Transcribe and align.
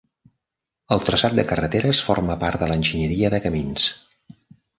El 0.95 1.03
traçat 1.09 1.35
de 1.39 1.45
carreteres 1.51 1.99
forma 2.07 2.39
part 2.45 2.65
de 2.65 2.71
l'enginyeria 2.73 3.33
de 3.37 3.43
camins. 3.45 3.87